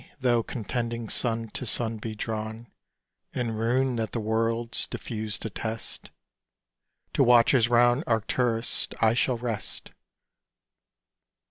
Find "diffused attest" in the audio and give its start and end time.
4.87-6.09